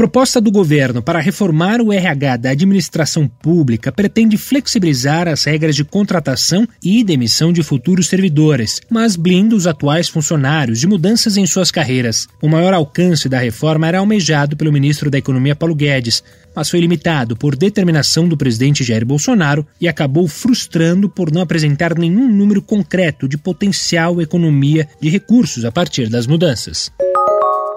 [0.00, 5.84] Proposta do governo para reformar o RH da administração pública pretende flexibilizar as regras de
[5.84, 11.70] contratação e demissão de futuros servidores, mas blinda os atuais funcionários de mudanças em suas
[11.70, 12.26] carreiras.
[12.40, 16.24] O maior alcance da reforma era almejado pelo ministro da Economia Paulo Guedes,
[16.56, 21.94] mas foi limitado por determinação do presidente Jair Bolsonaro e acabou frustrando por não apresentar
[21.98, 26.90] nenhum número concreto de potencial economia de recursos a partir das mudanças.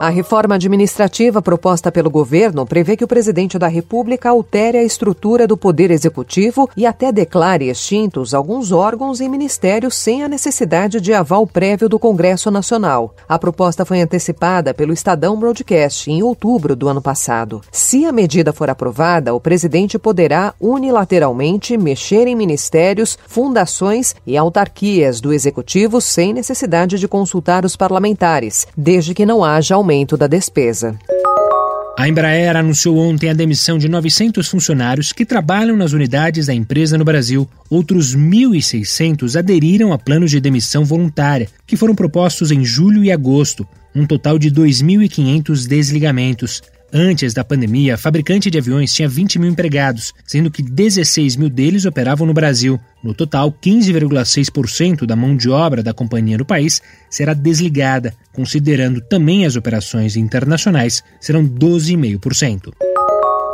[0.03, 5.47] A reforma administrativa proposta pelo governo prevê que o presidente da República altere a estrutura
[5.47, 11.13] do Poder Executivo e até declare extintos alguns órgãos e ministérios sem a necessidade de
[11.13, 13.15] aval prévio do Congresso Nacional.
[13.29, 17.61] A proposta foi antecipada pelo Estadão Broadcast em outubro do ano passado.
[17.71, 25.21] Se a medida for aprovada, o presidente poderá unilateralmente mexer em ministérios, fundações e autarquias
[25.21, 30.25] do Executivo sem necessidade de consultar os parlamentares, desde que não haja aumento aumento da
[30.25, 30.97] despesa.
[31.97, 36.97] A Embraer anunciou ontem a demissão de 900 funcionários que trabalham nas unidades da empresa
[36.97, 37.47] no Brasil.
[37.69, 43.67] Outros 1.600 aderiram a planos de demissão voluntária, que foram propostos em julho e agosto,
[43.93, 46.63] um total de 2.500 desligamentos.
[46.95, 51.49] Antes da pandemia, a fabricante de aviões tinha 20 mil empregados, sendo que 16 mil
[51.49, 52.79] deles operavam no Brasil.
[53.03, 59.43] No total, 15,6% da mão de obra da companhia no país será desligada, considerando também
[59.43, 62.82] as operações internacionais, serão 12,5%.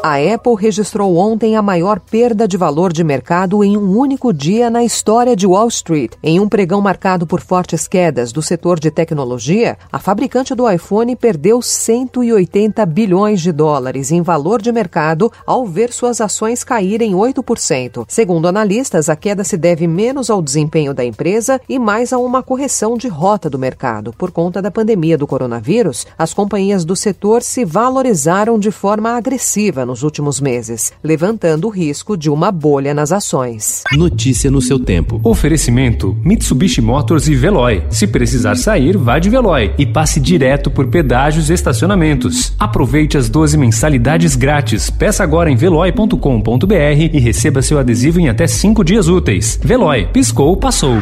[0.01, 4.69] A Apple registrou ontem a maior perda de valor de mercado em um único dia
[4.69, 6.13] na história de Wall Street.
[6.23, 11.13] Em um pregão marcado por fortes quedas do setor de tecnologia, a fabricante do iPhone
[11.17, 18.05] perdeu 180 bilhões de dólares em valor de mercado ao ver suas ações caírem 8%.
[18.07, 22.41] Segundo analistas, a queda se deve menos ao desempenho da empresa e mais a uma
[22.41, 24.13] correção de rota do mercado.
[24.17, 29.88] Por conta da pandemia do coronavírus, as companhias do setor se valorizaram de forma agressiva
[29.89, 33.83] nos últimos meses, levantando o risco de uma bolha nas ações.
[33.91, 35.19] Notícia no seu tempo.
[35.23, 37.83] Oferecimento: Mitsubishi Motors e Veloy.
[37.89, 42.53] Se precisar sair, vá de Veloy e passe direto por pedágios e estacionamentos.
[42.59, 44.89] Aproveite as 12 mensalidades grátis.
[44.89, 46.73] Peça agora em veloy.com.br
[47.13, 49.59] e receba seu adesivo em até 5 dias úteis.
[49.61, 51.01] Veloy, piscou, passou.